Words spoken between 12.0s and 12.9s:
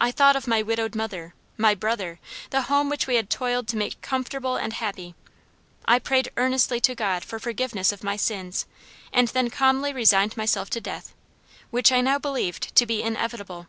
now believed to